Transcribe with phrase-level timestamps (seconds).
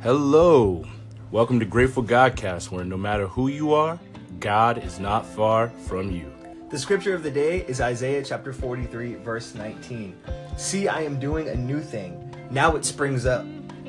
[0.00, 0.84] Hello.
[1.32, 3.98] Welcome to Grateful Godcast, where no matter who you are,
[4.38, 6.32] God is not far from you.
[6.70, 10.16] The scripture of the day is Isaiah chapter 43, verse 19.
[10.56, 12.32] See, I am doing a new thing.
[12.52, 13.44] Now it springs up.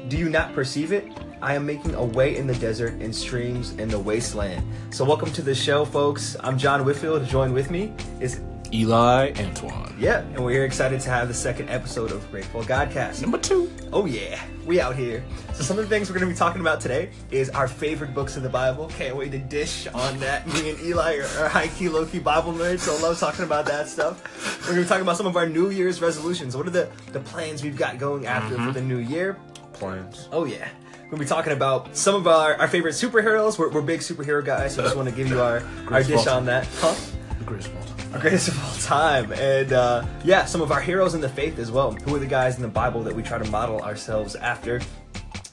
[0.07, 1.05] Do you not perceive it?
[1.43, 4.65] I am making a way in the desert and streams in the wasteland.
[4.89, 6.35] So, welcome to the show, folks.
[6.39, 7.27] I'm John Whitfield.
[7.27, 8.41] Join with me is
[8.73, 9.95] Eli Antoine.
[9.97, 13.21] yeah, and we're excited to have the second episode of Grateful Godcast.
[13.21, 13.71] Number two.
[13.91, 15.23] Oh yeah, we out here.
[15.53, 18.37] So some of the things we're gonna be talking about today is our favorite books
[18.37, 18.87] of the Bible.
[18.89, 20.47] Can't wait to dish on that.
[20.47, 23.45] Me and Eli are, are high key, low key Bible nerds, so I love talking
[23.45, 24.21] about that stuff.
[24.61, 26.55] We're gonna be talking about some of our New Year's resolutions.
[26.55, 28.71] What are the the plans we've got going after for mm-hmm.
[28.73, 29.37] the new year?
[29.73, 30.29] Plans.
[30.31, 30.67] Oh yeah.
[31.09, 33.57] We're gonna be talking about some of our, our favorite superheroes.
[33.57, 36.27] We're, we're big superhero guys, so I just want to give you our, our dish
[36.27, 36.67] on that.
[36.75, 36.93] Huh?
[37.39, 37.98] The greatest of all time.
[38.13, 39.31] Our greatest of all time.
[39.33, 41.91] And uh, yeah, some of our heroes in the faith as well.
[41.91, 44.81] Who are the guys in the Bible that we try to model ourselves after?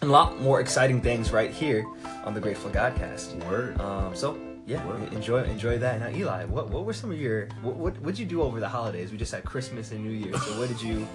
[0.01, 1.87] And a lot more exciting things right here
[2.25, 3.45] on the Grateful Godcast.
[3.47, 3.81] Word.
[3.81, 5.13] Um, so yeah, Word.
[5.13, 6.01] enjoy enjoy that.
[6.01, 8.69] Now, Eli, what what were some of your what what what'd you do over the
[8.69, 9.13] holidays?
[9.13, 10.37] We just had Christmas and New Year.
[10.39, 11.07] So what did you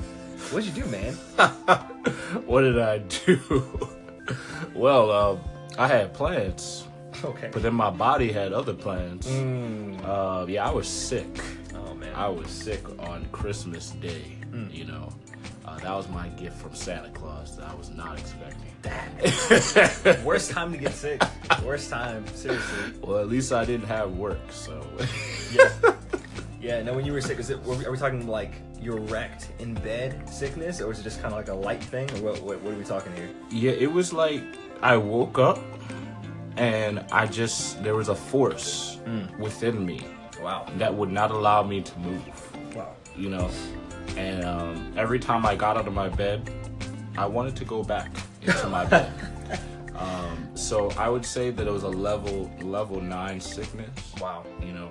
[0.52, 1.14] what did you do, man?
[2.45, 3.89] what did I do?
[4.73, 5.39] well, um,
[5.78, 6.88] I had plans,
[7.23, 7.50] Okay.
[7.52, 9.28] but then my body had other plans.
[9.28, 10.04] Mm.
[10.04, 11.28] Uh, yeah, I was sick.
[11.76, 12.14] Oh man.
[12.16, 14.38] I was sick on Christmas Day.
[14.70, 15.14] You know,
[15.66, 20.23] uh, that was my gift from Santa Claus that I was not expecting.
[20.26, 21.22] Worst time to get sick.
[21.64, 22.26] Worst time.
[22.28, 22.94] Seriously.
[23.02, 24.86] well, at least I didn't have work, so.
[25.53, 25.70] Yeah.
[26.62, 29.00] Yeah, no, when you were sick, is it, were we, are we talking like you're
[29.00, 32.22] wrecked in bed sickness, or was it just kind of like a light thing, or
[32.22, 33.30] what, what, what are we talking here?
[33.50, 34.44] yeah, it was like
[34.81, 35.59] I woke up
[36.62, 39.00] and I just there was a force
[39.40, 40.00] within me
[40.42, 40.66] Wow.
[40.78, 42.76] that would not allow me to move.
[42.76, 42.94] Wow.
[43.18, 43.50] You know,
[44.18, 46.50] and um, every time I got out of my bed,
[47.18, 48.09] I wanted to go back
[48.42, 49.12] into my bed.
[50.02, 53.91] Um, so I would say that it was a level level nine sickness.
[54.19, 54.44] Wow.
[54.59, 54.90] You know,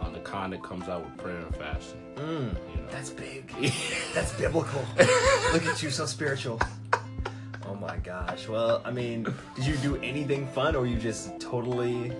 [0.00, 2.00] on the kind that comes out with prayer and fasting.
[2.16, 3.46] Mm, You know, that's big.
[4.14, 4.82] That's biblical.
[5.52, 6.58] Look at you, so spiritual.
[7.72, 8.48] Oh my gosh.
[8.48, 12.12] Well, I mean, did you do anything fun, or were you just totally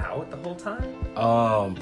[0.00, 0.92] out the whole time?
[1.16, 1.76] um,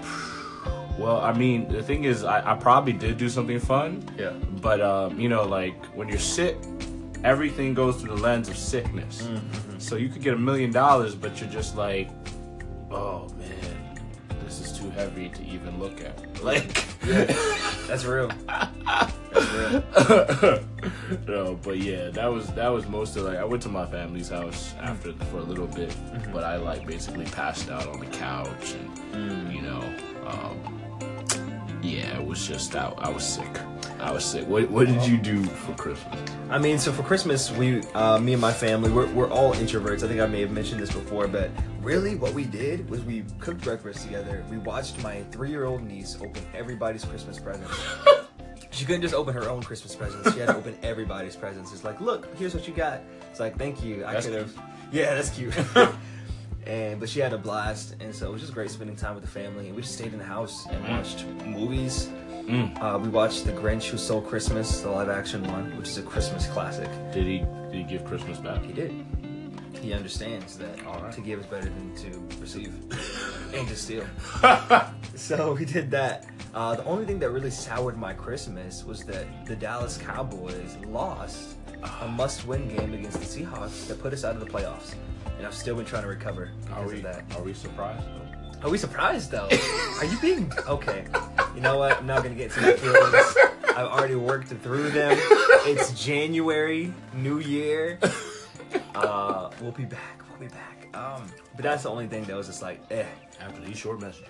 [0.96, 4.30] well, I mean, the thing is, I, I probably did do something fun, Yeah.
[4.62, 6.56] but um, you know, like when you're sick,
[7.24, 9.22] everything goes through the lens of sickness.
[9.22, 9.78] Mm-hmm.
[9.78, 12.08] So you could get a million dollars, but you're just like,
[12.92, 13.98] oh man,
[14.44, 16.16] this is too heavy to even look at.
[16.42, 17.26] Like, real.
[17.88, 18.30] That's real.
[21.28, 24.28] no, but yeah, that was that was most of like I went to my family's
[24.28, 26.32] house after for a little bit, Mm-hmm.
[26.32, 29.54] but I like basically passed out on the couch and Mm.
[29.54, 29.82] you know,
[30.26, 33.48] um, yeah, it was just I, I was sick.
[34.00, 34.46] I was sick.
[34.46, 36.18] What what did you do for Christmas?
[36.50, 40.04] I mean, so for Christmas, we, uh, me and my family, we're, we're all introverts.
[40.04, 43.24] I think I may have mentioned this before, but really what we did was we
[43.40, 44.44] cooked breakfast together.
[44.48, 47.74] We watched my three-year-old niece open everybody's Christmas presents.
[48.76, 50.32] she couldn't just open her own Christmas presents.
[50.32, 51.72] She had to open everybody's presents.
[51.72, 53.00] It's like, look, here's what you got.
[53.30, 54.04] It's like, thank you.
[54.04, 54.52] I could have.
[54.92, 55.54] Yeah, that's cute.
[56.66, 59.24] and but she had a blast, and so it was just great spending time with
[59.24, 59.68] the family.
[59.68, 62.10] And we just stayed in the house and watched movies.
[62.46, 62.80] Mm.
[62.80, 66.02] Uh, we watched The Grinch Who Stole Christmas, the live action one, which is a
[66.02, 66.88] Christmas classic.
[67.12, 67.38] Did he
[67.70, 68.62] did he give Christmas back?
[68.62, 68.92] He did.
[69.80, 71.12] He understands that right.
[71.12, 72.72] to give is better than to receive
[73.54, 74.04] and to steal.
[75.14, 76.26] so we did that.
[76.54, 81.56] Uh, the only thing that really soured my Christmas was that the Dallas Cowboys lost
[82.00, 84.94] a must-win game against the Seahawks that put us out of the playoffs.
[85.36, 87.24] And I've still been trying to recover Are because we of that.
[87.36, 88.66] are we surprised though?
[88.66, 89.48] Are we surprised though?
[89.98, 91.04] Are you being okay?
[91.54, 91.98] You know what?
[91.98, 93.36] I'm not gonna get to my feelings.
[93.76, 95.18] I've already worked through them.
[95.66, 97.98] It's January, New Year.
[98.96, 100.22] Uh, we'll be back.
[100.30, 100.88] We'll be back.
[100.96, 103.04] Um, but that's the only thing that was just like, eh.
[103.40, 104.28] After these short messages.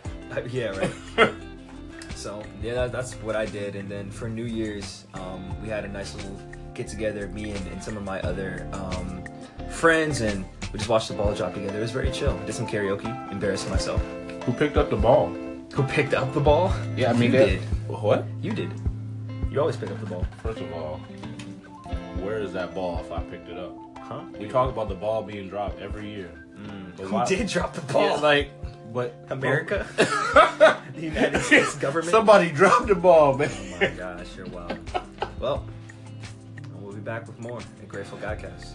[0.53, 0.77] yeah,
[1.17, 1.33] right.
[2.17, 3.77] so yeah, that, that's what I did.
[3.77, 6.37] And then for New Year's, um, we had a nice little
[6.75, 9.25] get together, me and, and some of my other um,
[9.71, 11.79] friends, and we just watched the ball drop together.
[11.79, 12.37] It was very chill.
[12.47, 14.03] Did some karaoke, embarrassing myself.
[14.45, 15.29] Who picked up the ball?
[15.73, 16.73] Who picked up the ball?
[16.97, 17.61] Yeah, I mean you that- did.
[17.89, 18.25] What?
[18.43, 18.71] You did.
[19.51, 20.99] You always pick up the ball, First of all,
[22.21, 23.75] where is that ball if I picked it up?
[24.09, 24.23] Huh?
[24.39, 26.31] We talk about the ball being dropped every year.
[26.57, 26.97] Mm.
[26.97, 28.03] But Who why- did drop the ball?
[28.03, 28.51] Yeah, like,
[28.93, 32.11] but America, the United States government.
[32.11, 33.51] Somebody dropped the ball, man.
[33.53, 34.79] Oh my gosh, you're wild.
[35.39, 35.67] Well,
[36.81, 38.75] we'll be back with more at Grateful Godcast.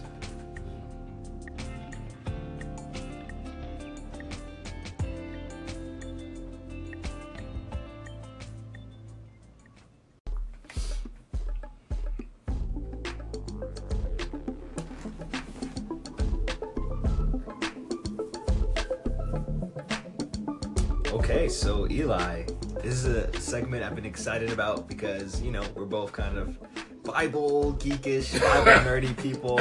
[22.02, 22.42] Eli,
[22.82, 26.58] this is a segment I've been excited about because you know we're both kind of
[27.04, 29.60] Bible geekish, Bible nerdy people.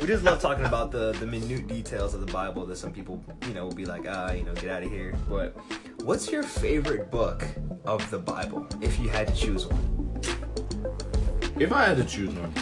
[0.00, 3.20] We just love talking about the the minute details of the Bible that some people
[3.48, 5.12] you know will be like, ah, you know, get out of here.
[5.28, 5.56] But
[6.04, 7.44] what's your favorite book
[7.84, 10.20] of the Bible if you had to choose one?
[11.58, 12.54] If I had to choose one,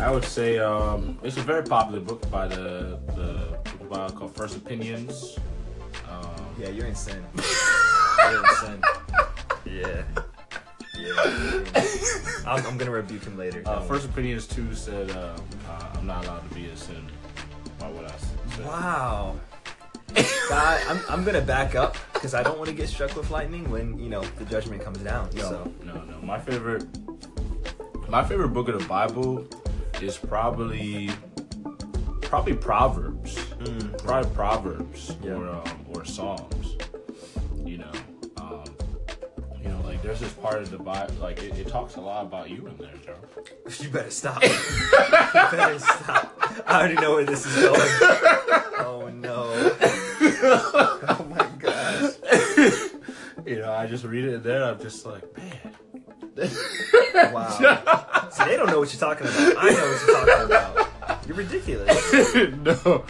[0.00, 3.56] I would say um, it's a very popular book by the the
[3.88, 5.38] Bible called First Opinions.
[6.10, 6.96] Um, Yeah, you're in
[8.24, 8.32] sin.
[8.32, 8.82] you're in sin.
[9.66, 10.02] Yeah.
[10.96, 12.50] Yeah.
[12.50, 13.62] I'm, I'm gonna rebuke him later.
[13.66, 15.36] uh, Don't First Opinions two said uh,
[15.68, 17.04] uh, I'm not allowed to be a sin
[17.78, 18.64] by what I said.
[18.66, 19.36] Wow.
[20.48, 23.68] God, I'm, I'm gonna back up because I don't want to get struck with lightning
[23.70, 25.28] when you know the judgment comes down.
[25.34, 26.18] No, So no, no.
[26.22, 26.84] My favorite,
[28.08, 29.44] my favorite book of the Bible
[30.00, 31.10] is probably,
[32.22, 33.38] probably Proverbs.
[34.04, 35.32] Probably Proverbs Yeah.
[35.32, 36.76] or um, or Psalms.
[40.04, 42.76] There's this part of the Bible, like it, it talks a lot about you in
[42.76, 43.16] there, Joe.
[43.80, 44.42] you better stop.
[44.42, 44.50] you
[45.32, 46.62] better stop.
[46.66, 47.80] I already know where this is going.
[48.76, 49.50] Oh no.
[51.06, 52.12] Oh my gosh.
[53.46, 54.64] You know, I just read it in there.
[54.64, 57.32] I'm just like, man.
[57.32, 58.28] Wow.
[58.30, 59.54] See, they don't know what you're talking about.
[59.56, 61.26] I know what you're talking about.
[61.26, 62.34] You're ridiculous.
[62.34, 63.04] no,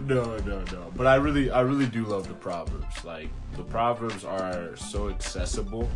[0.00, 0.92] no, no, no.
[0.96, 3.04] But I really, I really do love the proverbs.
[3.04, 5.90] Like the proverbs are so accessible.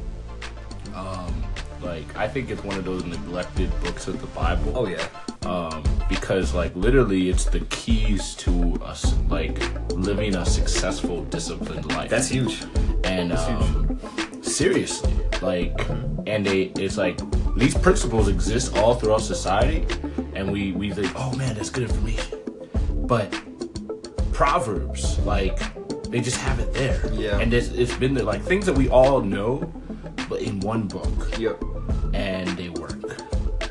[0.95, 1.43] Um,
[1.83, 4.73] like I think it's one of those neglected books of the Bible.
[4.77, 5.07] Oh yeah.
[5.45, 9.59] Um, because like literally, it's the keys to us like
[9.93, 12.11] living a successful, disciplined life.
[12.11, 12.63] That's huge.
[13.05, 13.99] and um,
[14.43, 15.75] seriously like
[16.27, 17.19] and they it's like
[17.57, 19.85] these principles exist all throughout society
[20.35, 22.39] and we we think oh man that's good information
[23.07, 23.29] but
[24.33, 25.59] proverbs like
[26.11, 27.39] they just have it there Yeah.
[27.39, 29.61] and it's, it's been there like things that we all know
[30.29, 31.63] but in one book Yep.
[32.15, 33.01] and they work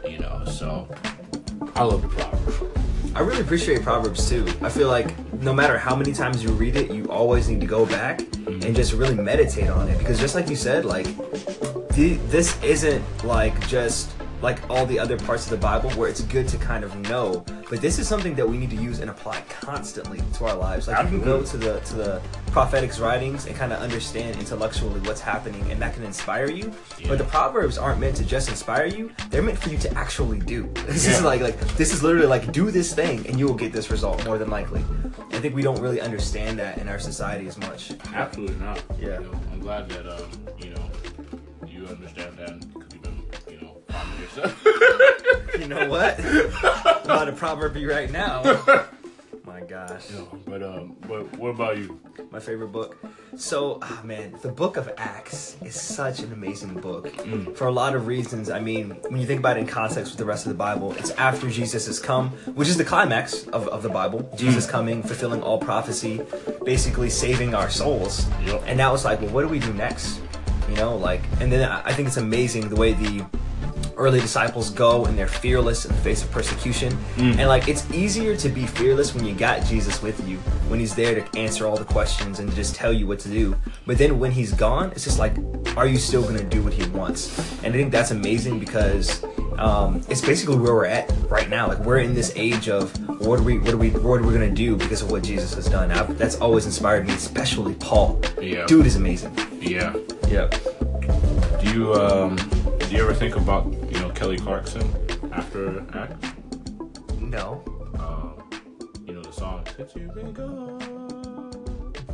[0.08, 0.88] you know so
[1.76, 2.72] i love the proverbs
[3.14, 4.48] I really appreciate Proverbs too.
[4.62, 7.68] I feel like no matter how many times you read it, you always need to
[7.68, 8.66] go back mm-hmm.
[8.66, 11.06] and just really meditate on it because just like you said, like
[11.90, 16.22] the, this isn't like just like all the other parts of the Bible where it's
[16.22, 19.10] good to kind of know, but this is something that we need to use and
[19.10, 20.88] apply constantly to our lives.
[20.88, 25.00] Like you can go to the to the prophetics writings and kind of understand intellectually
[25.02, 26.74] what's happening and that can inspire you.
[27.08, 30.40] But the proverbs aren't meant to just inspire you; they're meant for you to actually
[30.40, 30.70] do.
[30.92, 33.72] This is like like this is literally like do this thing and you will get
[33.72, 34.84] this result more than likely.
[35.32, 37.92] I think we don't really understand that in our society as much.
[38.14, 39.20] absolutely not Yeah.
[39.20, 40.30] You know, i'm glad that um
[40.60, 40.90] you know
[41.68, 42.81] you understand that
[44.36, 46.20] yourself You know what?
[46.20, 48.42] I'm about to proverb you right now.
[49.44, 50.08] My gosh.
[50.46, 52.00] But um, but what about you?
[52.32, 52.98] my favorite book.
[53.36, 57.10] So, ah, man, the book of Acts is such an amazing book
[57.56, 58.50] for a lot of reasons.
[58.50, 60.94] I mean, when you think about it in context with the rest of the Bible,
[60.94, 64.30] it's after Jesus has come, which is the climax of, of the Bible.
[64.36, 66.22] Jesus coming, fulfilling all prophecy,
[66.64, 68.30] basically saving our souls.
[68.46, 68.64] Yep.
[68.66, 70.22] And now it's like, well, what do we do next?
[70.70, 73.26] You know, like, and then I think it's amazing the way the
[74.02, 76.98] early disciples go and they're fearless in the face of persecution.
[77.18, 80.38] And like it's easier to be fearless when you got Jesus with you,
[80.70, 83.56] when he's there to answer all the questions and just tell you what to do.
[83.86, 85.34] But then when he's gone, it's just like,
[85.78, 87.38] are you still gonna do what he wants?
[87.64, 89.24] And I think that's amazing because
[89.58, 91.68] um, it's basically where we're at right now.
[91.68, 92.92] Like we're in this age of
[93.22, 95.54] what are we, what are we, what are we gonna do because of what Jesus
[95.54, 95.92] has done?
[95.92, 98.20] i that's always inspired me, especially Paul.
[98.42, 98.66] Yeah.
[98.66, 99.38] Dude is amazing.
[99.62, 99.96] Yeah.
[100.28, 100.50] Yeah.
[101.62, 102.36] Do you um,
[102.92, 104.84] do you ever think about you know Kelly Clarkson
[105.32, 106.24] after Act?
[107.20, 107.64] No.
[108.00, 108.50] Um,
[109.06, 110.80] you know the song "Since You've Been Gone."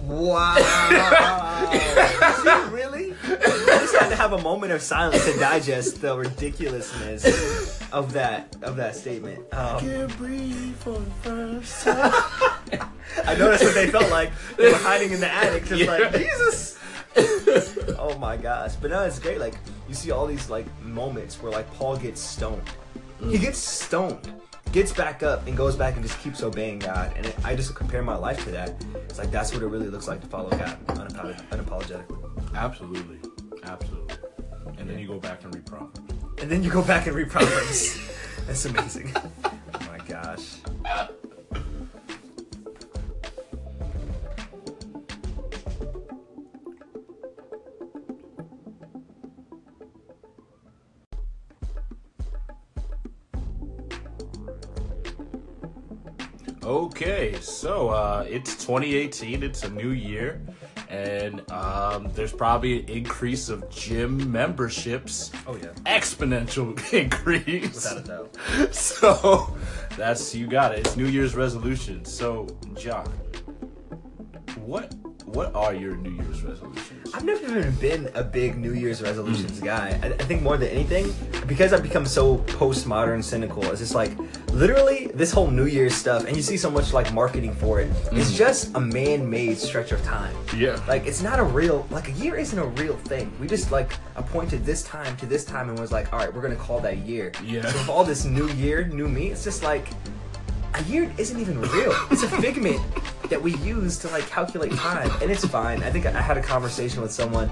[0.04, 0.56] Wow.
[1.72, 3.14] See, really?
[3.24, 3.36] I
[3.82, 8.78] just had to have a moment of silence to digest the ridiculousness of that of
[8.78, 9.40] that statement.
[9.54, 12.90] Um, Can't breathe for the first time.
[13.26, 14.32] I noticed what they felt like.
[14.58, 15.92] They were hiding in the attic, just Yeah.
[15.92, 16.80] like Jesus.
[18.00, 18.76] oh my gosh!
[18.76, 19.40] But no, it's great.
[19.40, 19.56] Like
[19.88, 22.62] you see all these like moments where like Paul gets stoned.
[23.20, 23.42] He mm.
[23.42, 24.34] gets stoned,
[24.72, 27.14] gets back up, and goes back and just keeps obeying God.
[27.16, 28.84] And it, I just compare my life to that.
[29.10, 32.56] It's like that's what it really looks like to follow God unapolog- unapologetically.
[32.56, 33.20] Absolutely,
[33.64, 34.16] absolutely.
[34.78, 36.00] And then you go back and read Proverbs.
[36.40, 38.00] And then you go back and read Proverbs.
[38.46, 39.12] That's amazing.
[39.74, 40.58] Oh my gosh.
[57.00, 59.44] Okay, so uh, it's 2018.
[59.44, 60.42] It's a new year,
[60.90, 65.32] and um, there's probably an increase of gym memberships.
[65.46, 65.68] Oh yeah.
[65.86, 67.76] Exponential increase.
[67.76, 68.74] Without a doubt.
[68.74, 69.56] So
[69.96, 70.80] that's you got it.
[70.80, 72.12] It's New Year's resolutions.
[72.12, 73.06] So John,
[74.66, 74.92] what
[75.28, 77.14] what are your New Year's resolutions?
[77.14, 80.00] I've never even been a big New Year's resolutions guy.
[80.02, 81.14] I, I think more than anything,
[81.46, 84.12] because I've become so postmodern, cynical, it's just like
[84.54, 87.90] literally this whole New Year's stuff, and you see so much like marketing for it.
[88.14, 88.38] It's mm.
[88.38, 90.34] just a man-made stretch of time.
[90.56, 90.82] Yeah.
[90.88, 93.32] Like it's not a real like a year isn't a real thing.
[93.40, 96.42] We just like appointed this time to this time and was like, all right, we're
[96.42, 97.34] gonna call that year.
[97.44, 97.70] Yeah.
[97.70, 99.90] So with all this new year, new me, it's just like
[100.74, 101.94] a year isn't even real.
[102.12, 102.82] It's a figment
[103.30, 105.84] that we use to like calculate time, and it's fine.
[105.84, 107.52] I think I had a conversation with someone,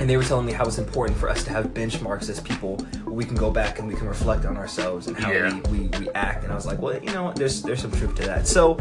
[0.00, 2.76] and they were telling me how it's important for us to have benchmarks as people
[3.04, 5.60] where we can go back and we can reflect on ourselves and how Yeah.
[5.70, 6.44] we, we, we act.
[6.44, 7.36] And I was like, well, you know, what?
[7.36, 8.46] there's there's some truth to that.
[8.46, 8.78] So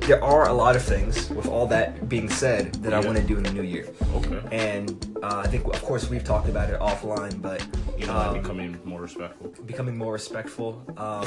[0.00, 1.30] there are a lot of things.
[1.30, 4.40] With all that being said, that I want to do in the new year, Okay.
[4.50, 4.90] and
[5.22, 7.64] uh, I think of course we've talked about it offline, but
[7.98, 9.48] You know, um, becoming more respectful.
[9.66, 11.26] becoming more respectful, um,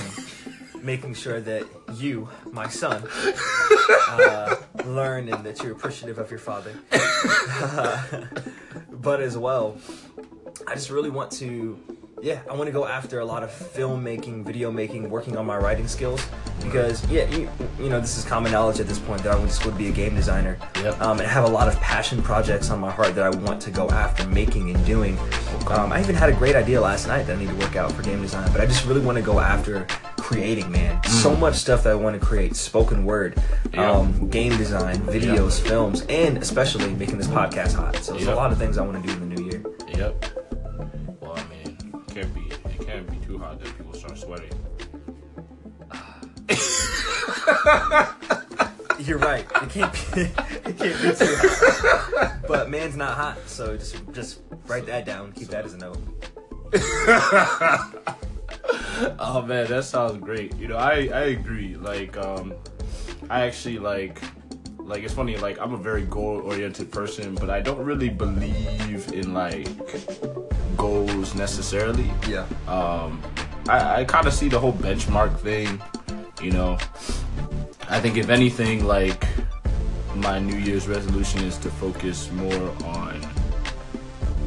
[0.83, 3.07] making sure that you, my son,
[4.09, 6.73] uh, learn and that you're appreciative of your father.
[8.91, 9.77] but as well,
[10.67, 11.79] I just really want to,
[12.21, 15.57] yeah, I want to go after a lot of filmmaking, video making, working on my
[15.57, 16.25] writing skills.
[16.61, 19.49] Because, yeah, you, you know, this is common knowledge at this point that I went
[19.49, 20.57] to school to be a game designer.
[20.75, 21.01] Yep.
[21.01, 23.71] Um, and have a lot of passion projects on my heart that I want to
[23.71, 25.17] go after making and doing.
[25.69, 27.91] Um, I even had a great idea last night that I need to work out
[27.91, 29.87] for game design, but I just really want to go after
[30.31, 31.03] creating, man.
[31.03, 33.73] So much stuff that I want to create spoken word, Mm.
[33.75, 33.91] Yeah.
[33.91, 37.95] um, game design, videos, films, and especially making this podcast hot.
[37.97, 38.33] So there's Yeah.
[38.33, 39.63] a lot of things I want to do in the new year.
[39.89, 40.25] Yep.
[41.19, 44.49] Well, I mean, it can't be it can't be too hot that people start sweating.
[48.99, 49.45] You're right.
[49.63, 52.33] It can't be, it can't be too hot.
[52.47, 55.31] But man's not hot, so just just write that down.
[55.33, 55.97] Keep that as a note.
[59.19, 60.55] Oh man, that sounds great.
[60.57, 61.75] You know, I I agree.
[61.75, 62.53] Like, um,
[63.29, 64.21] I actually like,
[64.77, 65.37] like it's funny.
[65.37, 69.67] Like, I'm a very goal oriented person, but I don't really believe in like
[70.77, 72.11] goals necessarily.
[72.27, 72.45] Yeah.
[72.67, 73.21] Um,
[73.67, 75.81] I I kind of see the whole benchmark thing.
[76.41, 76.77] You know,
[77.89, 79.25] I think if anything, like
[80.15, 83.21] my New Year's resolution is to focus more on,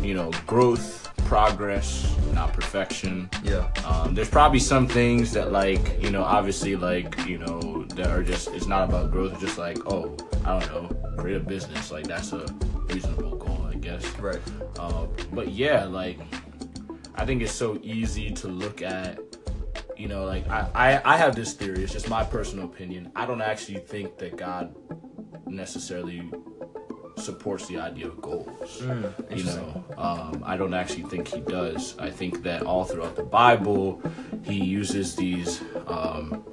[0.02, 3.30] you know, growth, progress, not perfection.
[3.42, 3.68] Yeah.
[3.84, 8.22] Um, there's probably some things that like you know obviously like you know that are
[8.22, 11.90] just it's not about growth it's just like oh i don't know create a business
[11.92, 12.44] like that's a
[12.92, 14.40] reasonable goal i guess Right.
[14.78, 16.18] uh, but yeah like
[17.14, 19.18] i think it's so easy to look at
[19.96, 23.26] you know like I, I i have this theory it's just my personal opinion i
[23.26, 24.74] don't actually think that god
[25.46, 26.30] necessarily
[27.16, 28.82] supports the idea of goals.
[29.30, 31.96] You know um, i don't actually think he does.
[31.98, 34.00] I think that all throughout the bible
[34.42, 36.44] he uses these um,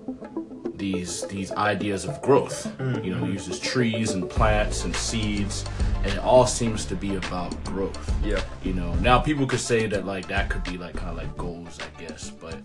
[0.76, 2.72] these these ideas of growth.
[3.04, 5.66] You know he uses trees and plants and seeds
[6.04, 8.14] and it all seems to be about growth.
[8.24, 8.42] Yeah.
[8.64, 11.36] you know now people could say that like that could be like kind of like
[11.38, 12.58] goals i guess but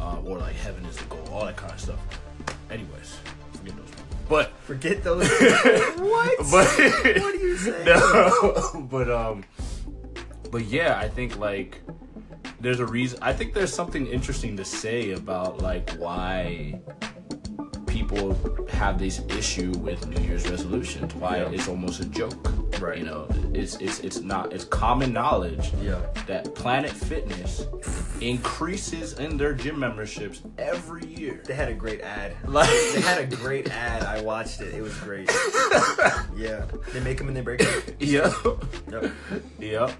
[0.00, 2.00] uh, or like heaven is the goal all that kind of stuff.
[2.70, 3.16] Anyways
[3.52, 5.28] forget those people but Forget those.
[5.98, 6.38] what?
[6.38, 7.84] but what are you saying?
[7.84, 9.44] no, but um,
[10.52, 11.82] but yeah, I think like
[12.60, 13.18] there's a reason.
[13.20, 16.80] I think there's something interesting to say about like why
[18.10, 21.14] people have this issue with New Year's resolutions.
[21.14, 21.50] Why Yeah.
[21.50, 22.52] it's almost a joke.
[22.80, 22.98] Right.
[22.98, 24.52] You know, it's it's it's not.
[24.52, 26.00] It's common knowledge Yeah.
[26.26, 27.66] that Planet Fitness
[28.20, 31.42] increases in their gym memberships every year.
[31.46, 32.32] They had a great ad.
[32.46, 34.02] Like They had a great ad.
[34.02, 34.74] I watched it.
[34.74, 35.30] It was great.
[36.36, 36.64] yeah.
[36.92, 37.82] They make them and they break them.
[38.00, 38.32] yeah.
[38.90, 39.12] Yep.
[39.60, 39.90] Yep.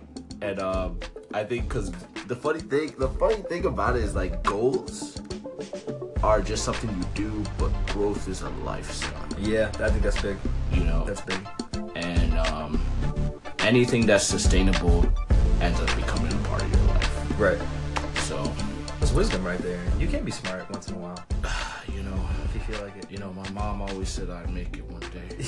[0.42, 0.98] And um,
[1.34, 1.92] I think because
[2.26, 5.18] the funny thing, the funny thing about it is like goals
[6.22, 9.26] are just something you do, but growth is a lifestyle.
[9.38, 10.36] Yeah, I think that's big.
[10.72, 11.38] You know, That's big.
[11.94, 12.80] and um,
[13.60, 15.04] anything that's sustainable
[15.60, 17.40] ends up becoming a part of your life.
[17.40, 17.58] Right.
[18.20, 18.52] So,
[19.00, 19.80] That's wisdom right there.
[19.98, 21.18] You can be smart once in a while
[21.94, 23.10] you know, if you feel like it.
[23.10, 25.36] you know, my mom always said I'd make it one day.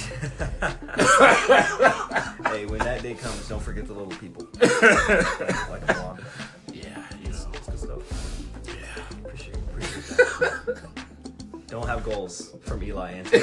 [2.50, 4.49] hey, when that day comes, don't forget the little people.
[4.61, 6.19] like, like
[11.68, 13.42] don't have goals from Eli Anthony.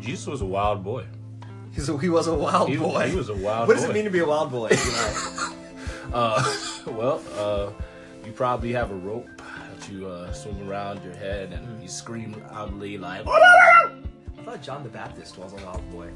[0.00, 1.04] Jesus was a wild boy.
[1.72, 3.08] He's a, he was a wild He, boy.
[3.10, 3.68] he was a wild.
[3.68, 4.68] what does it mean to be a wild boy?
[4.70, 5.46] Eli?
[6.12, 6.42] Uh,
[6.88, 7.70] well, uh,
[8.26, 9.39] you probably have a rope that
[9.88, 13.26] you uh, swing around your head and you scream loudly like.
[13.26, 13.90] I
[14.44, 16.10] thought John the Baptist was a wild boy.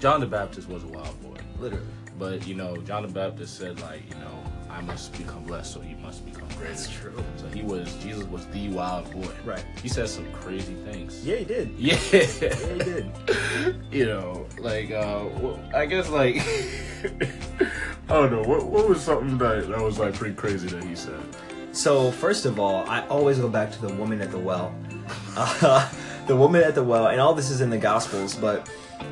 [0.00, 1.86] John the Baptist was a wild boy, Literally.
[2.18, 5.80] but you know John the Baptist said like you know I must become less so
[5.80, 6.68] he must become greater.
[6.74, 7.24] That's true.
[7.36, 9.28] So he was Jesus was the wild boy.
[9.44, 9.64] Right.
[9.82, 11.24] He said some crazy things.
[11.26, 11.70] Yeah, he did.
[11.78, 11.98] Yeah.
[12.12, 13.10] Yeah, he did.
[13.90, 16.36] you know, like uh, well, I guess like
[18.08, 20.94] I don't know what what was something that that was like pretty crazy that he
[20.94, 21.20] said.
[21.76, 24.74] So first of all, I always go back to the woman at the well.
[25.36, 25.86] Uh,
[26.26, 28.66] the woman at the well, and all this is in the Gospels, but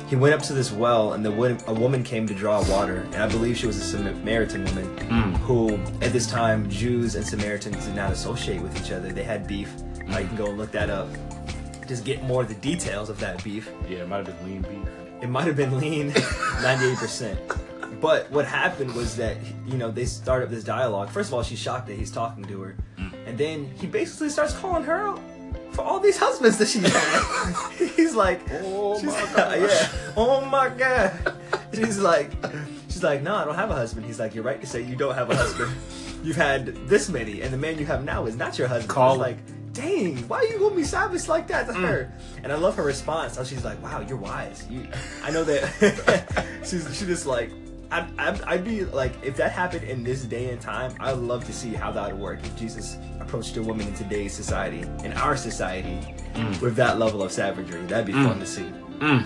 [0.07, 1.29] he went up to this well, and the
[1.67, 5.75] a woman came to draw water, and I believe she was a Samaritan woman who,
[6.01, 9.09] at this time, Jews and Samaritans did not associate with each other.
[9.09, 9.71] They had beef.
[10.11, 11.07] Uh, you can go and look that up.
[11.87, 13.69] Just get more of the details of that beef.
[13.87, 14.89] Yeah, it might have been lean beef.
[15.21, 17.74] It might have been lean, 98%.
[18.01, 21.09] But what happened was that, you know, they start up this dialogue.
[21.09, 22.75] First of all, she's shocked that he's talking to her.
[22.97, 23.13] Mm.
[23.27, 25.19] And then he basically starts calling her out
[25.71, 27.89] for all these husbands that she had.
[27.95, 29.59] he's like, Oh my gosh.
[29.59, 31.35] yeah, oh my God.
[31.73, 32.31] She's like,
[32.87, 34.05] she's like, no, I don't have a husband.
[34.05, 35.71] He's like, you're right to say you don't have a husband.
[36.23, 38.89] You've had this many, and the man you have now is not your husband.
[38.89, 39.37] Call- like,
[39.73, 41.81] dang, why are you gonna be savage like that to mm.
[41.81, 42.13] her?
[42.41, 43.35] And I love her response.
[43.35, 44.65] How she's like, wow, you're wise.
[44.69, 44.87] You,
[45.21, 46.45] I know that.
[46.63, 47.51] she's she just like,
[47.95, 51.45] I'd, I'd, I'd be like, if that happened in this day and time, I'd love
[51.45, 55.13] to see how that would work if Jesus approached a woman in today's society, in
[55.13, 55.99] our society,
[56.33, 56.61] mm.
[56.61, 57.85] with that level of savagery.
[57.85, 58.27] That'd be mm.
[58.27, 58.69] fun to see.
[58.99, 59.25] Mm.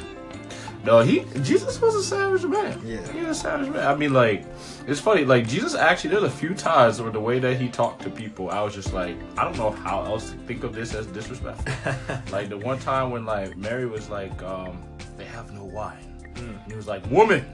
[0.83, 2.79] No, he Jesus was a savage man.
[2.85, 3.11] Yeah.
[3.11, 3.85] he was a savage man.
[3.87, 4.45] I mean, like,
[4.87, 5.25] it's funny.
[5.25, 8.49] Like Jesus actually, there's a few times where the way that he talked to people,
[8.51, 11.95] I was just like, I don't know how else to think of this as disrespectful.
[12.31, 14.81] like the one time when like Mary was like, um,
[15.17, 17.45] they have no wine, and he was like, woman,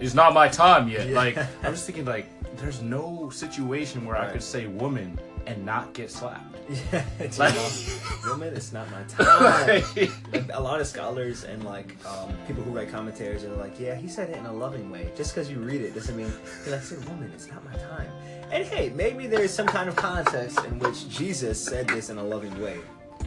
[0.00, 1.08] it's not my time yet.
[1.08, 1.14] Yeah.
[1.16, 5.92] Like I'm just thinking, like, there's no situation where I could say woman and not
[5.94, 6.54] get slapped.
[6.92, 9.44] Yeah, it's, Like- you know, woman, it's not my time.
[9.68, 13.94] Like, a lot of scholars and like um, people who write commentaries are like, yeah,
[13.94, 15.12] he said it in a loving way.
[15.16, 16.32] Just because you read it doesn't mean
[16.64, 18.10] he like said, woman, it's not my time.
[18.50, 22.24] And hey, maybe there's some kind of context in which Jesus said this in a
[22.24, 22.78] loving way,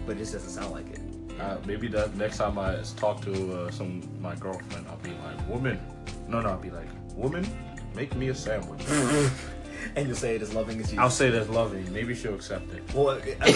[0.05, 0.99] but it just doesn't sound like it.
[1.39, 5.47] Uh, maybe that next time I talk to uh, some my girlfriend, I'll be like,
[5.47, 5.79] "Woman,
[6.27, 7.45] no, no," I'll be like, "Woman,
[7.95, 8.81] make me a sandwich."
[9.95, 10.99] And you'll say it as loving as Jesus.
[10.99, 11.91] I'll say it as loving.
[11.93, 12.83] Maybe she'll accept it.
[12.93, 13.55] Well, I mean,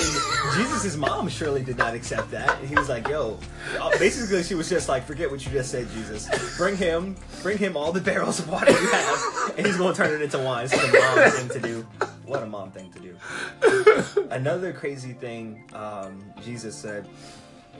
[0.55, 2.57] Jesus' mom surely did not accept that.
[2.63, 3.37] He was like, yo,
[3.79, 6.29] uh, basically, she was just like, forget what you just said, Jesus.
[6.57, 9.97] Bring him, bring him all the barrels of water you have, and he's going to
[9.97, 10.65] turn it into wine.
[10.65, 11.87] It's a mom thing to do.
[12.25, 14.27] What a mom thing to do.
[14.31, 17.07] Another crazy thing um, Jesus said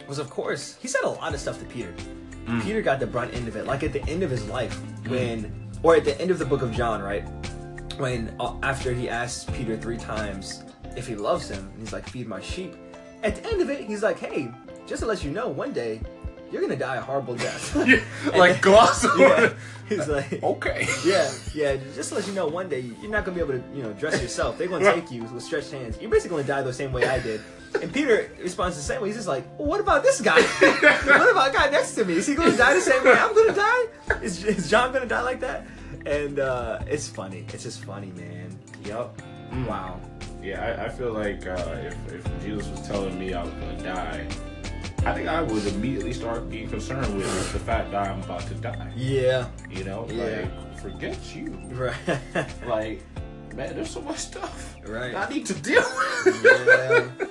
[0.08, 1.94] was, of course, he said a lot of stuff to Peter.
[2.62, 3.66] Peter got the brunt end of it.
[3.66, 4.74] Like at the end of his life,
[5.08, 7.24] when, or at the end of the book of John, right?
[7.98, 10.64] when uh, after he asks Peter three times
[10.98, 12.76] if he loves him, and he's like, "Feed my sheep."
[13.24, 14.52] At the end of it, he's like, "Hey,
[14.88, 16.02] just to let you know, one day
[16.52, 17.76] you're gonna die a horrible death."
[18.36, 19.20] like gloss over.
[19.22, 19.54] yeah,
[19.90, 20.88] he's like, Okay.
[21.06, 23.64] "Yeah, yeah, just to let you know, one day you're not gonna be able to,
[23.76, 24.58] you know, dress yourself.
[24.58, 25.98] They're gonna take you with stretched hands.
[26.02, 27.42] You're basically gonna die the same way I did."
[27.82, 29.08] And Peter responds the same way.
[29.10, 30.42] He's just like, well, "What about this guy?
[30.42, 32.14] what about the guy next to me?
[32.14, 33.84] Is he gonna die the same way I'm gonna die?
[34.22, 35.66] Is, is John gonna die like that?"
[36.06, 37.46] And uh, it's funny.
[37.54, 38.58] It's just funny, man.
[38.86, 39.22] Yup.
[39.68, 40.00] Wow.
[40.42, 41.54] Yeah, I, I feel like uh,
[41.88, 44.28] if, if Jesus was telling me I was gonna die,
[45.06, 48.56] I think I would immediately start being concerned with the fact that I'm about to
[48.56, 48.92] die.
[48.96, 49.48] Yeah.
[49.70, 50.24] You know, Yeah.
[50.48, 51.48] like forget you.
[51.72, 51.96] Right.
[52.66, 53.02] Like,
[53.56, 55.14] man, there's so much stuff Right.
[55.16, 55.84] I need to deal
[56.26, 56.44] with.
[56.44, 57.28] yeah.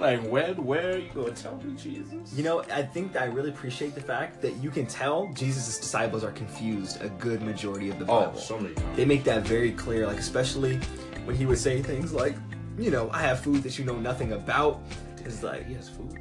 [0.00, 2.32] Like, when, where you gonna tell me, Jesus?
[2.34, 6.24] You know, I think I really appreciate the fact that you can tell Jesus' disciples
[6.24, 8.32] are confused a good majority of the oh, Bible.
[8.36, 8.96] Oh, so many times.
[8.96, 10.76] they make that very clear, like especially
[11.24, 12.34] when he would say things like,
[12.78, 14.80] you know, I have food that you know nothing about.
[15.24, 16.18] It's like, He has food.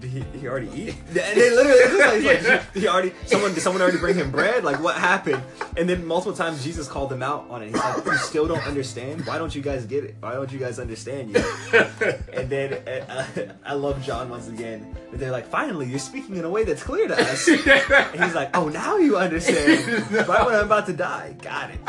[0.00, 0.94] Did he, he already eat?
[1.08, 4.30] And they literally, it's like, it's like, he already, someone, did someone already bring him
[4.30, 4.64] bread?
[4.64, 5.42] Like, what happened?
[5.76, 7.66] And then multiple times Jesus called them out on it.
[7.66, 9.26] He's like, you still don't understand?
[9.26, 10.16] Why don't you guys get it?
[10.20, 11.90] Why don't you guys understand yet?
[12.32, 13.26] and then uh,
[13.64, 14.94] I love John once again.
[15.10, 17.48] But they're like, finally, you're speaking in a way that's clear to us.
[17.48, 20.10] And he's like, oh, now you understand.
[20.28, 21.36] right when I'm about to die.
[21.40, 21.80] Got it.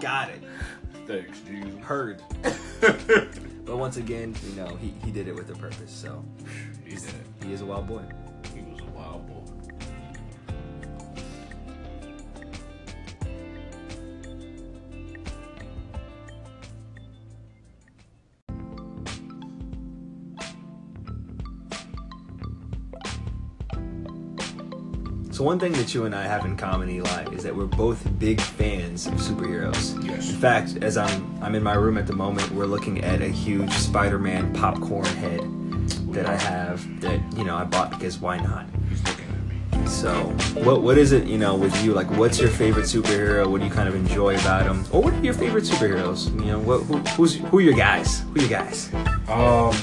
[0.00, 0.42] Got it.
[1.06, 1.78] Thanks, Jesus.
[1.80, 2.22] Heard.
[3.66, 5.90] But once again, you know, he, he did it with a purpose.
[5.90, 6.24] So
[7.46, 8.02] He is a wild boy.
[8.52, 9.34] He was a wild boy.
[25.30, 28.04] So one thing that you and I have in common, Eli, is that we're both
[28.18, 30.04] big fans of superheroes.
[30.04, 30.30] Yes.
[30.30, 33.28] In fact, as I'm I'm in my room at the moment, we're looking at a
[33.28, 35.55] huge Spider-Man popcorn head
[36.16, 38.64] that I have that you know I bought because why not?
[38.88, 39.86] He's looking at me.
[39.86, 40.14] So
[40.64, 41.92] what what is it you know with you?
[41.92, 43.46] Like, what's your favorite superhero?
[43.46, 44.84] What do you kind of enjoy about them?
[44.92, 46.30] Or what are your favorite superheroes?
[46.40, 48.20] You know, what who, who's who are your guys?
[48.20, 48.92] Who are your guys?
[49.28, 49.74] Um.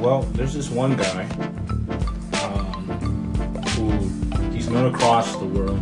[0.00, 1.24] Well, there's this one guy.
[2.44, 2.84] Um,
[3.74, 3.90] who
[4.52, 5.80] he's known across the world,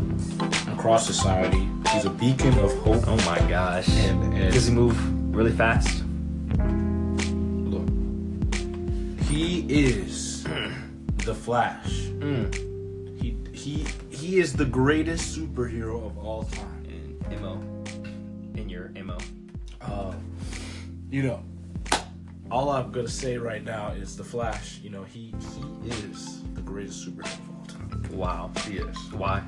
[0.72, 1.68] across society.
[1.92, 3.04] He's a beacon of hope.
[3.06, 3.88] Oh my gosh!
[3.90, 4.96] And, and Does he move
[5.37, 6.02] really fast?
[9.37, 10.44] He is
[11.25, 11.90] the Flash.
[12.20, 12.55] Mm.
[13.20, 16.72] He he he is the greatest superhero of all time.
[17.31, 17.61] In mo,
[18.55, 19.18] in your mo.
[19.83, 20.14] Uh,
[21.11, 21.42] you know,
[22.51, 24.81] all I'm gonna say right now is the Flash.
[24.83, 25.35] You know, he
[25.83, 28.16] he is the greatest superhero of all time.
[28.16, 28.51] Wow.
[28.66, 28.96] He is.
[29.12, 29.42] Why?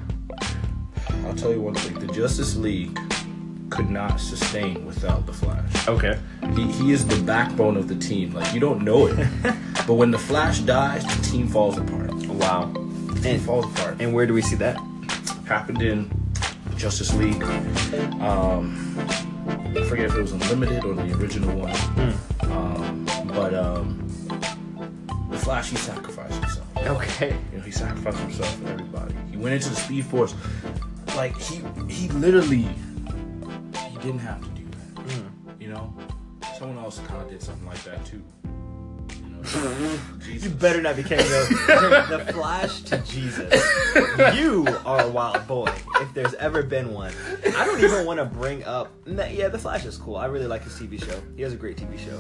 [1.24, 2.98] I'll tell you one thing: the Justice League
[3.70, 5.88] could not sustain without the Flash.
[5.88, 6.18] Okay.
[6.54, 8.32] He he is the backbone of the team.
[8.32, 9.16] Like you don't know it,
[9.88, 12.12] but when the Flash dies, the team falls apart.
[12.26, 12.70] Wow.
[13.16, 13.96] It And falls apart.
[14.00, 14.76] and where do we see that?
[15.46, 16.10] happened in
[16.76, 17.42] Justice League.
[18.20, 18.94] Um,
[19.74, 21.74] I forget if it was Unlimited or the original one.
[22.52, 24.06] Um, but um,
[25.30, 26.66] the Flash, he sacrificed himself.
[26.76, 27.34] Okay.
[27.50, 29.14] You know, he sacrificed himself for everybody.
[29.30, 30.34] He went into the Speed Force.
[31.16, 32.68] Like he, he literally,
[33.88, 35.22] he didn't have to do that.
[35.58, 35.94] You know,
[36.58, 38.22] someone else kind of did something like that too.
[39.54, 40.44] You know, Jesus.
[40.44, 43.54] You better not be carrying the, the Flash to Jesus.
[44.36, 47.12] You are a wild boy, if there's ever been one.
[47.56, 48.92] I don't even want to bring up.
[49.06, 50.16] Yeah, the Flash is cool.
[50.16, 51.22] I really like his TV show.
[51.34, 52.18] He has a great TV show,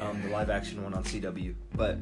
[0.00, 1.54] um, the live action one on CW.
[1.74, 1.98] But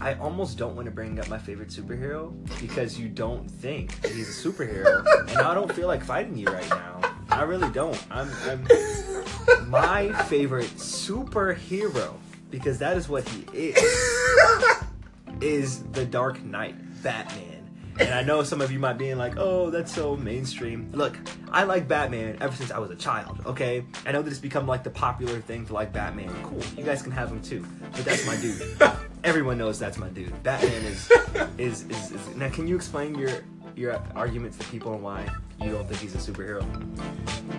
[0.00, 4.12] I almost don't want to bring up my favorite superhero because you don't think that
[4.12, 7.00] he's a superhero, and I don't feel like fighting you right now.
[7.30, 7.98] I really don't.
[8.10, 12.14] I'm, I'm my favorite superhero
[12.50, 13.76] because that is what he is
[15.40, 17.58] is the Dark Knight, Batman.
[18.00, 20.88] And I know some of you might be like, oh, that's so mainstream.
[20.92, 21.18] Look,
[21.50, 23.84] I like Batman ever since I was a child, okay?
[24.06, 26.32] I know that it's become like the popular thing to like Batman.
[26.44, 27.66] Cool, you guys can have him too.
[27.92, 28.62] But that's my dude.
[29.24, 30.42] Everyone knows that's my dude.
[30.44, 31.10] Batman is,
[31.58, 32.36] is, is, is.
[32.36, 33.42] Now, can you explain your
[33.74, 35.28] your arguments to people and why
[35.60, 36.62] you don't think he's a superhero?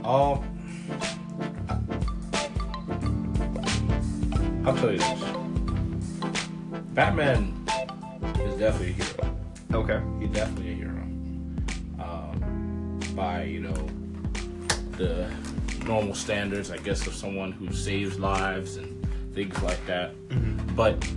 [0.05, 0.43] Um,
[4.65, 5.23] I'll tell you this.
[6.93, 7.53] Batman
[8.39, 9.35] is definitely a hero.
[9.73, 10.01] Okay.
[10.19, 11.01] He's definitely a hero.
[11.99, 13.87] Um, by you know
[14.97, 15.29] the
[15.85, 20.11] normal standards, I guess, of someone who saves lives and things like that.
[20.75, 21.07] But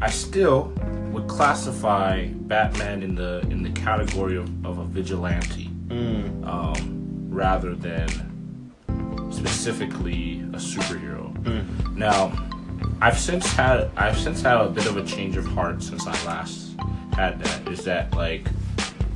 [0.00, 0.72] I still
[1.12, 5.70] would classify Batman in the in the category of, of a vigilante
[6.44, 8.08] um, rather than
[9.30, 11.31] specifically a superhero.
[11.42, 11.96] Mm.
[11.96, 12.32] Now,
[13.00, 16.12] I've since had I've since had a bit of a change of heart since I
[16.24, 16.74] last
[17.14, 17.68] had that.
[17.68, 18.46] Is that like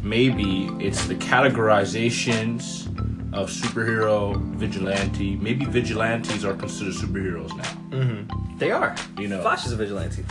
[0.02, 2.86] maybe it's the categorizations
[3.32, 5.36] of superhero, vigilante.
[5.36, 7.98] Maybe vigilantes are considered superheroes now.
[7.98, 8.58] Mm-hmm.
[8.58, 8.96] They are.
[9.18, 9.42] You know.
[9.42, 10.24] Flash is a vigilante,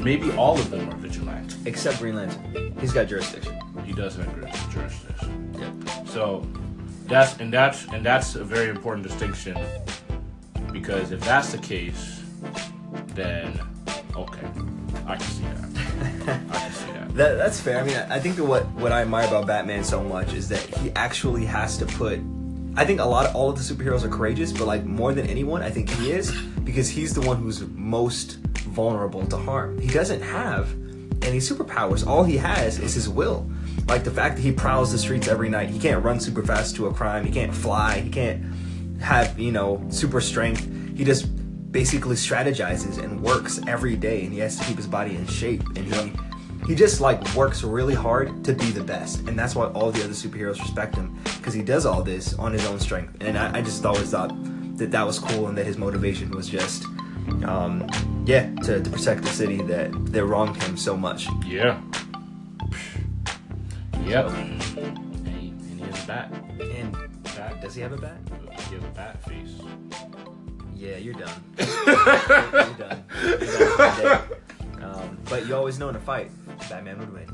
[0.00, 1.56] Maybe all of them are vigilantes.
[1.64, 2.76] except Green Lantern.
[2.80, 3.58] He's got jurisdiction.
[3.84, 4.32] He does have
[4.72, 5.54] jurisdiction.
[5.58, 6.04] Yeah.
[6.04, 6.46] So
[7.06, 9.56] that's and that's and that's a very important distinction
[10.72, 12.22] because if that's the case,
[13.08, 13.60] then
[14.16, 14.46] okay,
[15.06, 16.40] I can see that.
[16.50, 16.98] I can see that.
[17.18, 17.80] That, that's fair.
[17.80, 20.92] I mean, I think what what I admire about Batman so much is that he
[20.92, 22.20] actually has to put.
[22.76, 25.26] I think a lot of all of the superheroes are courageous, but like more than
[25.26, 26.30] anyone, I think he is
[26.62, 28.36] because he's the one who's most
[28.68, 29.80] vulnerable to harm.
[29.80, 30.70] He doesn't have
[31.22, 32.06] any superpowers.
[32.06, 33.50] All he has is his will.
[33.88, 35.70] Like the fact that he prowls the streets every night.
[35.70, 37.24] He can't run super fast to a crime.
[37.24, 38.00] He can't fly.
[38.00, 38.44] He can't
[39.00, 40.66] have you know super strength.
[40.96, 41.26] He just
[41.72, 45.62] basically strategizes and works every day, and he has to keep his body in shape.
[45.76, 46.12] And he
[46.66, 50.02] he just like works really hard to be the best, and that's why all the
[50.04, 53.16] other superheroes respect him because he does all this on his own strength.
[53.20, 54.32] And I, I just always thought
[54.76, 56.84] that that was cool, and that his motivation was just,
[57.44, 57.86] um,
[58.26, 61.26] yeah, to, to protect the city that that wronged him so much.
[61.46, 61.80] Yeah.
[64.04, 64.26] Yep.
[64.30, 65.84] And he, and he.
[65.84, 66.32] And bat.
[67.68, 68.16] Does he have a bat?
[68.70, 69.60] He has a bat face.
[70.74, 71.44] Yeah, you're done.
[71.58, 72.64] you're done.
[72.64, 74.18] You're done for the day.
[74.82, 76.30] Um, but you always know in a fight,
[76.70, 77.26] Batman would win.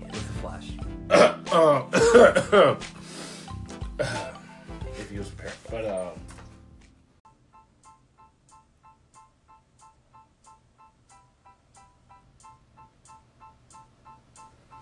[0.00, 0.70] With the Flash.
[4.98, 5.52] if he was prepared.
[5.70, 6.18] But um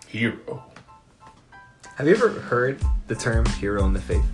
[0.07, 0.64] hero.
[1.95, 4.25] Have you ever heard the term hero in the faith?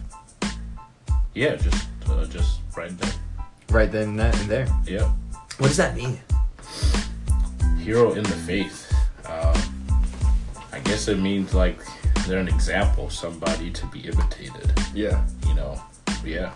[1.33, 3.13] Yeah, just uh, just right there.
[3.69, 4.67] Right then and that and there.
[4.85, 5.09] Yeah,
[5.57, 6.19] What does that mean?
[7.79, 8.93] hero in the faith.
[9.25, 9.59] Um,
[10.71, 11.79] I guess it means like
[12.27, 14.71] they're an example, somebody to be imitated.
[14.93, 15.25] Yeah.
[15.47, 15.81] You know.
[16.23, 16.51] Yeah.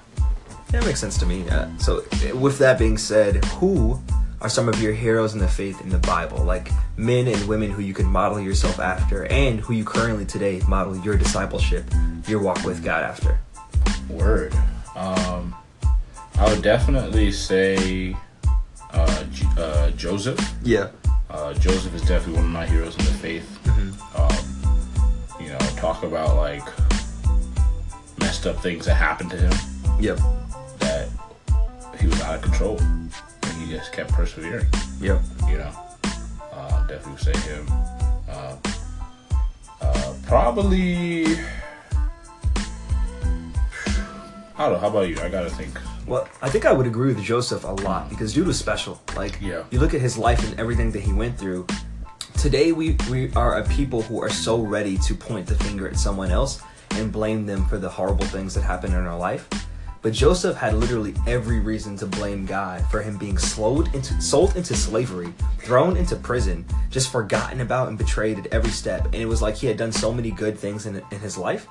[0.71, 1.43] That makes sense to me.
[1.45, 1.75] Yeah.
[1.77, 2.03] So,
[2.35, 3.99] with that being said, who
[4.45, 6.37] are some of your heroes in the faith in the Bible?
[6.43, 10.61] Like men and women who you can model yourself after, and who you currently today
[10.67, 11.83] model your discipleship,
[12.27, 13.39] your walk with God after.
[14.07, 14.53] Word.
[14.95, 15.55] Um,
[16.37, 18.15] I would definitely say
[18.91, 20.39] uh, J- uh, Joseph.
[20.61, 20.89] Yeah.
[21.31, 23.59] Uh, Joseph is definitely one of my heroes in the faith.
[24.15, 26.63] Um, you know, talk about like
[28.19, 29.53] messed up things that happened to him
[29.99, 30.19] Yep.
[30.79, 31.09] that
[31.99, 32.79] he was out of control,
[33.65, 34.67] he just kept persevering.
[35.01, 35.21] Yep.
[35.49, 35.71] You know,
[36.53, 37.65] uh, definitely say him.
[38.29, 38.55] Uh,
[39.81, 41.25] uh, probably.
[44.57, 44.79] I don't know.
[44.79, 45.19] How about you?
[45.19, 45.77] I gotta think.
[46.07, 49.01] Well, I think I would agree with Joseph a lot because dude was special.
[49.15, 49.63] Like, Yeah.
[49.71, 51.65] you look at his life and everything that he went through.
[52.37, 55.97] Today, we we are a people who are so ready to point the finger at
[55.97, 59.49] someone else and blame them for the horrible things that happen in our life.
[60.05, 64.55] But Joseph had literally every reason to blame God for him being slowed into sold
[64.55, 69.05] into slavery, thrown into prison, just forgotten about and betrayed at every step.
[69.05, 71.67] And it was like he had done so many good things in in his life,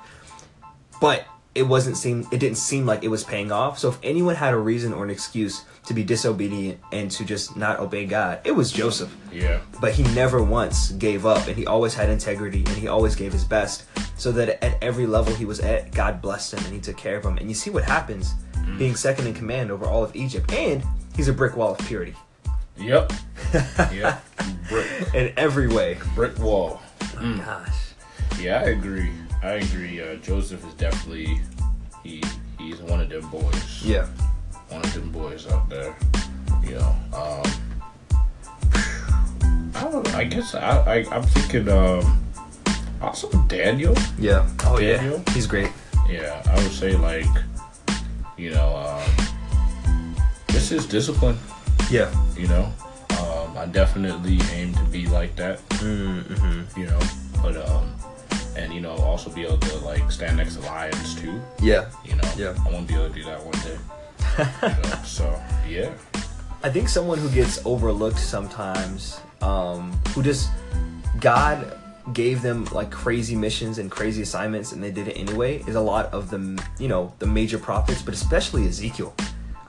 [0.99, 3.79] but it wasn't seem it didn't seem like it was paying off.
[3.79, 7.55] So if anyone had a reason or an excuse to be disobedient and to just
[7.55, 9.15] not obey God, it was Joseph.
[9.31, 9.61] Yeah.
[9.79, 13.31] But he never once gave up and he always had integrity and he always gave
[13.31, 13.85] his best.
[14.17, 17.17] So that at every level he was at, God blessed him and he took care
[17.17, 17.37] of him.
[17.37, 18.77] And you see what happens mm.
[18.77, 20.51] being second in command over all of Egypt.
[20.51, 20.83] And
[21.15, 22.15] he's a brick wall of purity.
[22.77, 23.13] Yep.
[23.93, 24.25] Yep.
[24.67, 24.87] Brick.
[25.13, 25.97] in every way.
[26.15, 26.81] Brick wall.
[27.01, 27.45] Oh mm.
[27.45, 27.93] Gosh.
[28.39, 29.11] Yeah, I agree.
[29.45, 30.01] I agree.
[30.01, 31.39] Uh, Joseph is definitely
[32.03, 32.23] he.
[32.57, 33.83] He's one of them boys.
[33.83, 34.07] Yeah.
[34.69, 35.95] One of them boys out there.
[36.63, 36.95] You know.
[37.13, 37.43] Um,
[39.75, 40.17] I don't know.
[40.17, 40.95] I guess I.
[40.95, 41.69] I I'm thinking.
[41.69, 42.25] Um,
[43.01, 43.95] also Daniel.
[44.17, 44.49] Yeah.
[44.63, 45.21] Oh Daniel?
[45.27, 45.33] yeah.
[45.33, 45.71] He's great.
[46.09, 47.27] Yeah, I would say like,
[48.37, 50.15] you know, um,
[50.47, 51.37] this is discipline.
[51.91, 52.11] Yeah.
[52.35, 52.73] You know,
[53.19, 55.59] um, I definitely aim to be like that.
[55.69, 56.79] Mm-hmm.
[56.79, 56.99] You know,
[57.43, 57.94] but um,
[58.55, 61.41] and you know, also be able to like stand next to lions too.
[61.61, 61.89] Yeah.
[62.05, 62.55] You know, Yeah.
[62.65, 63.77] I want to be able to do that one day.
[64.61, 65.03] You know?
[65.03, 65.91] so yeah,
[66.63, 70.49] I think someone who gets overlooked sometimes, um, who just
[71.19, 71.77] God
[72.13, 75.81] gave them like crazy missions and crazy assignments, and they did it anyway, is a
[75.81, 79.13] lot of the you know the major prophets, but especially Ezekiel.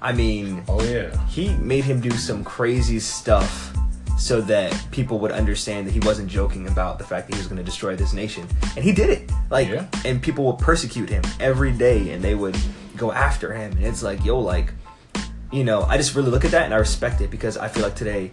[0.01, 3.73] I mean, oh yeah, he made him do some crazy stuff
[4.19, 7.47] so that people would understand that he wasn't joking about the fact that he was
[7.47, 8.47] going to destroy this nation.
[8.75, 9.31] And he did it.
[9.51, 9.87] Like Yeah.
[10.05, 12.57] and people would persecute him every day and they would
[12.97, 13.73] go after him.
[13.73, 14.73] And it's like yo like
[15.53, 17.85] you know i just really look at that and i respect it because i feel
[17.85, 18.33] like today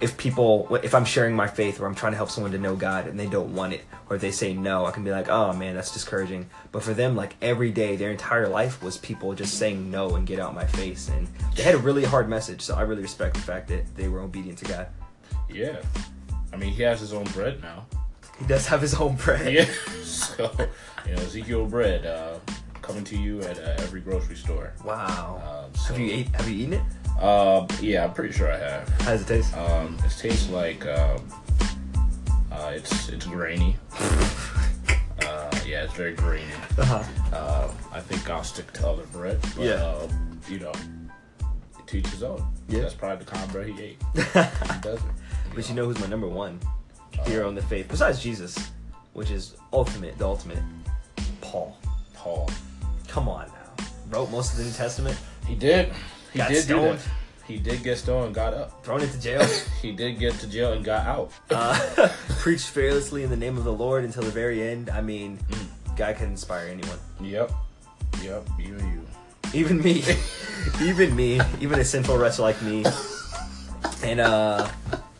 [0.00, 2.74] if people if i'm sharing my faith or i'm trying to help someone to know
[2.74, 5.28] god and they don't want it or if they say no i can be like
[5.28, 6.48] oh man that's discouraging.
[6.72, 10.26] But for them like every day their entire life was people just saying no and
[10.26, 11.10] get out my face.
[11.10, 12.62] And they had a really hard message.
[12.62, 14.86] So i really respect the fact that they were obedient to god
[15.54, 15.76] yeah.
[16.52, 17.86] I mean, he has his own bread now.
[18.38, 19.64] he does have his own bread Yeah.
[20.02, 20.50] so
[21.06, 22.38] you know, Ezekiel bread uh,
[22.82, 24.72] coming to you at uh, every grocery store.
[24.84, 26.82] wow Um, so, have you ate have you eaten it
[27.20, 28.88] Uh, yeah, I'm pretty sure I have.
[29.00, 31.22] how does it taste Um, it tastes like um,
[32.52, 33.76] uh, it's it's grainy.
[35.22, 36.52] Uh, yeah, it's very grainy.
[36.76, 37.02] uh-huh.
[37.34, 39.38] Uh, I think I'll stick to other bread.
[39.56, 39.74] But, Yeah.
[39.74, 40.08] Uh,
[40.48, 40.72] you know,
[41.86, 42.44] to each his own.
[42.68, 42.80] Yeah.
[42.82, 44.02] That's probably the kind of bread he ate.
[44.14, 45.12] he doesn't.
[45.54, 46.58] But you know who's my number one
[47.26, 48.70] hero in the faith besides Jesus,
[49.12, 50.58] which is ultimate, the ultimate,
[51.40, 51.76] Paul.
[52.14, 52.50] Paul.
[53.08, 55.92] Come on now, wrote most of the New Testament, He did.
[56.32, 56.98] He Got did stoned.
[57.46, 58.82] He did get stoned and got up.
[58.84, 59.46] thrown into jail,
[59.82, 61.30] He did get to jail and got out.
[61.50, 62.08] uh,
[62.40, 64.88] preached fearlessly in the name of the Lord until the very end.
[64.90, 65.38] I mean,
[65.96, 67.52] guy can inspire anyone, Yep.
[68.22, 68.48] Yep.
[68.58, 69.06] You you.
[69.52, 70.02] even me,
[70.82, 72.84] even me, even a sinful wretch like me.
[74.02, 74.66] And uh,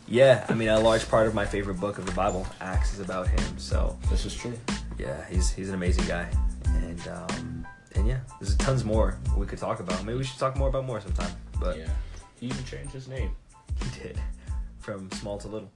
[0.07, 2.99] yeah, I mean, a large part of my favorite book of the Bible, Acts, is
[2.99, 3.57] about him.
[3.57, 4.57] So This is true.
[4.97, 6.27] yeah, he's he's an amazing guy,
[6.65, 10.03] and um, and yeah, there's tons more we could talk about.
[10.05, 11.31] Maybe we should talk more about more sometime.
[11.59, 11.89] But Yeah.
[12.39, 13.31] He even changed his name.
[13.81, 14.19] he did
[14.79, 15.71] from small to little.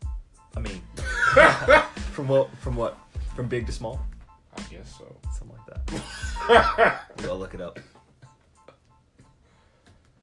[0.58, 0.82] I mean,
[2.12, 2.50] from what?
[2.58, 2.98] From what?
[3.36, 4.00] From big to small?
[4.58, 5.06] I guess so.
[5.32, 7.02] Something like that.
[7.24, 7.80] we'll look it up.